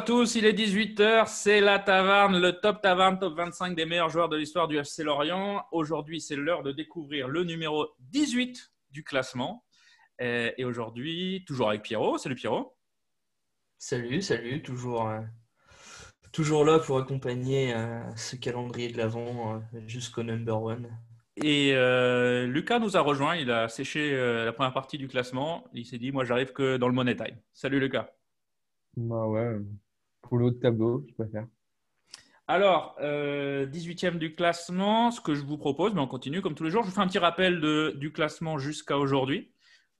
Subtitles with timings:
[0.00, 4.08] à tous, il est 18h, c'est la taverne, le top taverne, top 25 des meilleurs
[4.08, 5.62] joueurs de l'histoire du FC Lorient.
[5.72, 9.62] Aujourd'hui, c'est l'heure de découvrir le numéro 18 du classement.
[10.18, 12.16] Et, et aujourd'hui, toujours avec Pierrot.
[12.16, 12.74] Salut Pierrot.
[13.76, 15.20] Salut, salut, toujours, euh,
[16.32, 20.88] toujours là pour accompagner euh, ce calendrier de l'avant euh, jusqu'au number one.
[21.36, 25.64] Et euh, Lucas nous a rejoint, il a séché euh, la première partie du classement.
[25.74, 27.36] Il s'est dit, moi j'arrive que dans le money time.
[27.52, 28.08] Salut Lucas.
[28.96, 29.60] Bah ouais,
[30.22, 31.46] pour l'autre tableau, je préfère.
[32.46, 36.64] Alors, euh, 18e du classement, ce que je vous propose, mais on continue comme tous
[36.64, 36.82] les jours.
[36.82, 37.60] Je vous fais un petit rappel
[37.96, 39.52] du classement jusqu'à aujourd'hui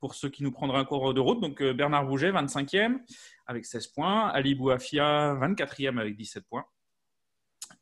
[0.00, 1.40] pour ceux qui nous prendraient un cours de route.
[1.40, 3.00] Donc, euh, Bernard Bouget, 25e
[3.46, 4.28] avec 16 points.
[4.28, 6.64] Ali Bouafia, 24e avec 17 points.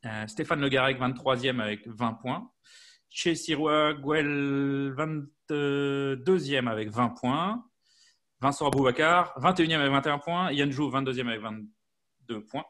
[0.05, 2.51] Euh, Stéphane Le Garec, 23e avec 20 points.
[3.09, 4.93] Chez Sirois Gouel,
[5.47, 7.65] 22e avec 20 points.
[8.41, 10.51] Vincent Aboubacar, 21e avec 21 points.
[10.51, 11.41] Yann Jou, 22e avec
[12.27, 12.65] 22 points.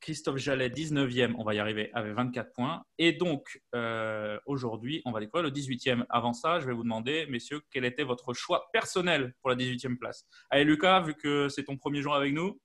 [0.00, 2.84] Christophe Jallet, 19e, on va y arriver, avec 24 points.
[2.98, 6.04] Et donc, euh, aujourd'hui, on va découvrir le 18e.
[6.08, 9.96] Avant ça, je vais vous demander, messieurs, quel était votre choix personnel pour la 18e
[9.96, 10.26] place?
[10.50, 12.60] Allez, Lucas, vu que c'est ton premier jour avec nous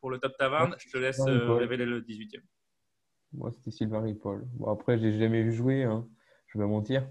[0.00, 2.40] pour le Top Taverne, je te laisse euh, révéler le 18e.
[3.32, 4.44] Moi, c'était Sylvain Ripoll.
[4.54, 6.06] Bon, après, je l'ai jamais vu jouer, hein,
[6.48, 7.08] je vais pas mentir.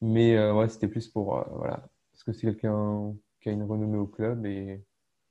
[0.00, 1.38] Mais euh, ouais, c'était plus pour.
[1.38, 1.88] euh, voilà.
[2.10, 4.84] Parce que c'est quelqu'un qui a une renommée au club et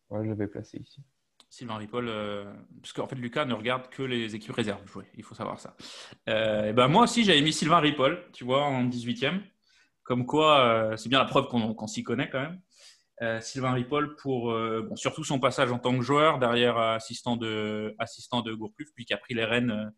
[0.09, 1.03] voilà, je l'avais placé ici.
[1.51, 2.45] Sylvain Ripoll, euh,
[2.81, 4.81] parce qu'en fait, Lucas ne regarde que les équipes réserves
[5.17, 5.75] il faut savoir ça.
[6.29, 9.41] Euh, ben, moi aussi, j'avais mis Sylvain Ripoll, tu vois, en 18e.
[10.03, 12.61] Comme quoi, euh, c'est bien la preuve qu'on s'y connaît quand même.
[13.41, 14.51] Sylvain Ripoll pour
[14.95, 19.13] surtout son passage en tant que joueur, derrière assistant de, assistant de Gourcuff, puis qui
[19.13, 19.93] a pris les rênes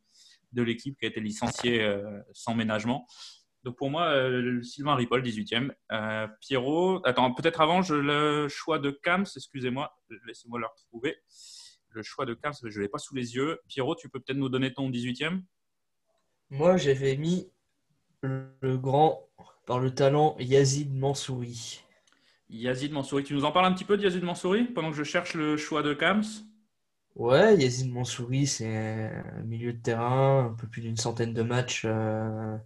[0.52, 1.90] de l'équipe, qui a été licencié
[2.34, 3.08] sans ménagement.
[3.64, 5.72] Donc pour moi, euh, Sylvain Ripoll, 18e.
[5.92, 9.96] Euh, Pierrot, attends, peut-être avant, je, le choix de Kams, excusez-moi,
[10.28, 11.18] laissez-moi le retrouver.
[11.90, 13.60] Le choix de Kams, je ne l'ai pas sous les yeux.
[13.68, 15.42] Pierrot, tu peux peut-être nous donner ton 18e
[16.50, 17.52] Moi, j'avais mis
[18.22, 19.30] le, le grand,
[19.66, 21.84] par le talent, Yazid Mansouri.
[22.50, 23.24] Yazid Mansouri.
[23.24, 25.56] Tu nous en parles un petit peu de Yazid Mansouri pendant que je cherche le
[25.56, 26.24] choix de Kams
[27.16, 31.84] Ouais, Yazid Mansouri, c'est un milieu de terrain, un peu plus d'une centaine de matchs
[31.86, 32.58] euh,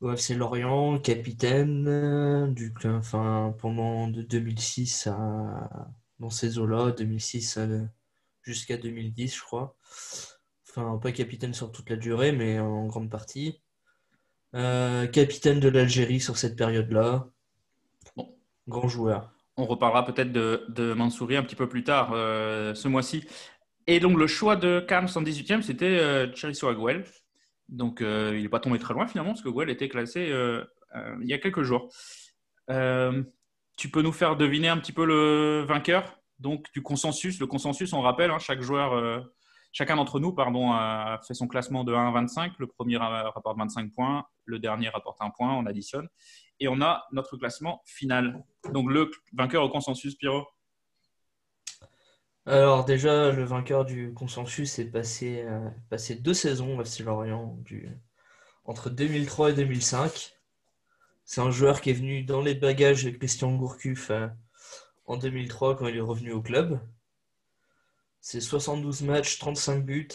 [0.00, 5.88] au FC Lorient, capitaine euh, du, enfin, pendant de 2006 à,
[6.20, 7.66] dans ces eaux-là, 2006 à-
[8.42, 9.76] jusqu'à 2010, je crois.
[10.68, 13.60] Enfin, pas capitaine sur toute la durée, mais en grande partie.
[14.54, 17.28] Euh, capitaine de l'Algérie sur cette période-là.
[18.16, 18.34] Bon.
[18.68, 19.32] Grand joueur.
[19.56, 23.24] On reparlera peut-être de, de Mansouri un petit peu plus tard euh, ce mois-ci.
[23.86, 26.26] Et donc, le choix de Kams en 18e, c'était euh,
[26.62, 27.04] Aguel.
[27.68, 30.64] Donc, euh, il n'est pas tombé très loin finalement, parce que Guel était classé euh,
[30.94, 31.88] euh, il y a quelques jours.
[33.76, 37.38] Tu peux nous faire deviner un petit peu le vainqueur donc du consensus?
[37.40, 39.24] Le consensus, on rappelle, hein, chaque joueur,
[39.72, 42.52] chacun d'entre nous pardon, a fait son classement de 1 à 25.
[42.58, 46.08] Le premier ra- rapporte 25 points, le dernier rapporte un point, on additionne.
[46.58, 48.42] Et on a notre classement final.
[48.72, 50.46] Donc, le vainqueur au consensus, Pierrot.
[52.48, 57.58] Alors déjà, le vainqueur du consensus est passé, euh, deux saisons au FC Lorient
[58.64, 60.36] entre 2003 et 2005.
[61.24, 64.28] C'est un joueur qui est venu dans les bagages de Christian Gourcuff euh,
[65.06, 66.78] en 2003 quand il est revenu au club.
[68.20, 70.08] C'est 72 matchs, 35 buts.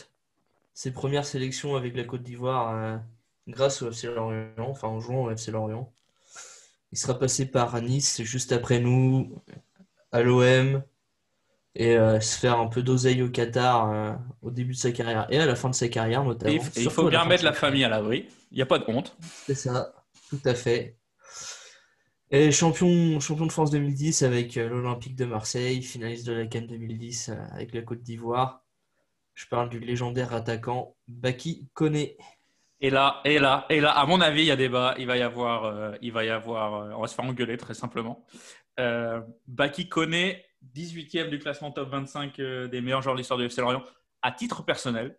[0.73, 2.97] Ses premières sélections avec la Côte d'Ivoire euh,
[3.49, 5.91] grâce au FC Lorient, enfin en jouant au FC Lorient.
[6.93, 9.37] Il sera passé par Nice juste après nous,
[10.13, 10.81] à l'OM,
[11.75, 15.25] et euh, se faire un peu d'oseille au Qatar euh, au début de sa carrière
[15.29, 16.51] et à la fin de sa carrière notamment.
[16.75, 18.27] il et faut bien mettre la famille à l'abri.
[18.51, 19.15] Il n'y a pas de honte.
[19.45, 19.93] c'est ça,
[20.29, 20.97] tout à fait.
[22.33, 26.61] Et champion, champion de France 2010 avec euh, l'Olympique de Marseille, finaliste de la CAN
[26.61, 28.63] 2010 euh, avec la Côte d'Ivoire.
[29.33, 32.15] Je parle du légendaire attaquant Baki Koné.
[32.79, 34.95] Et là, et là, et là, à mon avis, il y a débat.
[34.97, 37.73] Il va y avoir, euh, il va y avoir, on va se faire engueuler très
[37.73, 38.25] simplement.
[39.47, 40.43] Baki Koné,
[40.75, 43.83] 18e du classement top 25 euh, des meilleurs joueurs de l'histoire du FC Lorient.
[44.21, 45.17] À titre personnel,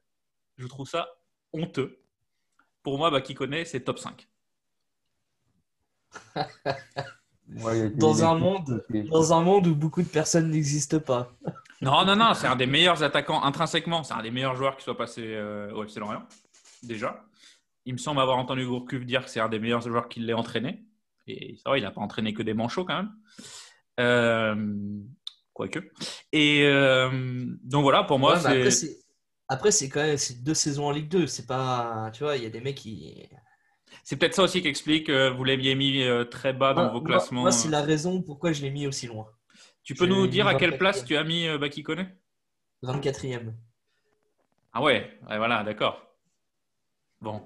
[0.56, 1.08] je trouve ça
[1.52, 1.98] honteux.
[2.82, 4.28] Pour moi, Baki Koné, c'est top 5.
[7.60, 11.00] Ouais, il a été Dans un monde, dans un monde où beaucoup de personnes n'existent
[11.00, 11.30] pas.
[11.82, 14.04] Non, non, non, c'est un des meilleurs attaquants intrinsèquement.
[14.04, 16.22] C'est un des meilleurs joueurs qui soit passé euh, au FC Lorient,
[16.84, 17.24] déjà.
[17.86, 20.32] Il me semble avoir entendu Gourcuff dire que c'est un des meilleurs joueurs qui l'ait
[20.32, 20.84] entraîné.
[21.26, 23.12] Et ça va, il n'a pas entraîné que des manchots quand même.
[23.98, 24.54] Euh,
[25.69, 25.91] quoique.
[26.32, 27.11] Et euh,
[27.62, 28.99] donc voilà, pour moi, Ouais, c'est.
[29.49, 31.26] après, c'est quand même deux saisons en Ligue 2.
[31.26, 33.29] C'est pas, tu vois, il y a des mecs qui.
[34.05, 37.00] C'est peut-être ça aussi qui explique que vous l'aviez mis euh, très bas dans vos
[37.00, 37.43] moi- classements.
[37.43, 39.26] Moi, c'est la raison pourquoi je l'ai mis aussi loin.
[39.85, 40.79] Tu peux je nous dire à quelle 24e.
[40.79, 42.06] place tu as mis euh, Baki Koné
[42.82, 43.53] 24e.
[44.73, 46.03] Ah ouais, ouais, voilà, d'accord.
[47.20, 47.43] Bon.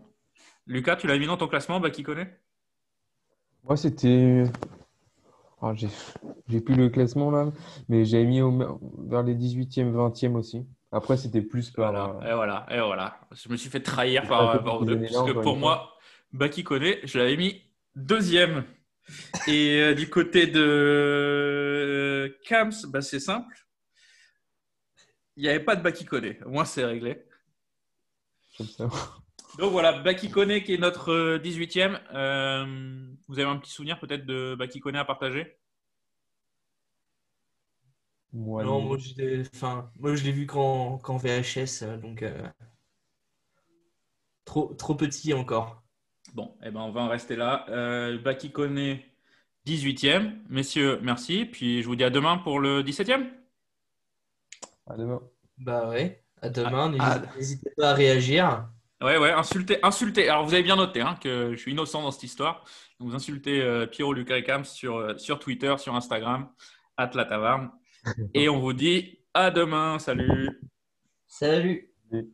[0.67, 2.41] Lucas, tu l'as mis dans ton classement, qui connaît?
[3.65, 4.45] Moi, c'était.
[5.63, 5.73] Ah,
[6.49, 7.51] j'ai plus le classement là,
[7.89, 10.67] mais j'avais mis au- vers les 18e, 20e aussi.
[10.93, 11.93] Après, c'était plus par.
[11.93, 13.21] Voilà, euh, et voilà, et voilà.
[13.33, 15.95] Je me suis fait trahir par, par deux, parce que pour moi,
[16.33, 17.63] Baki connaît, je l'avais mis
[17.95, 18.65] deuxième.
[19.47, 23.67] Et euh, du côté de euh, Kams, bah, c'est simple.
[25.37, 26.07] Il n'y avait pas de Baki.
[26.45, 27.25] Au moins, c'est réglé.
[28.59, 28.89] comme ça.
[29.55, 32.01] Donc voilà, Baki Kone qui est notre euh, 18e.
[32.15, 35.59] Euh, vous avez un petit souvenir peut-être de Baki Kone à partager?
[38.33, 42.23] Moi, Non, moi je l'ai enfin, moi, je l'ai vu qu'en qu'en VHS, euh, donc
[42.23, 42.49] euh,
[44.45, 45.83] trop, trop petit encore.
[46.35, 47.67] Bon, eh ben, on va en rester là.
[47.71, 48.99] Euh, Baki Kone,
[49.65, 50.43] 18e.
[50.49, 51.45] Messieurs, merci.
[51.47, 53.31] Puis je vous dis à demain pour le 17e.
[54.87, 55.21] À demain.
[55.59, 58.69] Bah ouais, à demain, Ah, n'hésitez n'hésitez pas à réagir.
[59.03, 60.29] Ouais, ouais, insultez, insultez.
[60.29, 62.65] Alors, vous avez bien noté hein, que je suis innocent dans cette histoire.
[62.99, 66.49] Donc, vous insultez euh, Pierrot Lucas et sur, euh, sur Twitter, sur Instagram,
[66.97, 67.71] at la taverne.
[68.35, 69.99] Et on vous dit à demain.
[69.99, 70.61] Salut.
[71.27, 71.91] Salut!
[72.13, 72.25] Et-